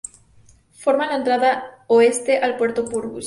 [0.73, 3.19] Forma la entrada oeste al puerto Purvis.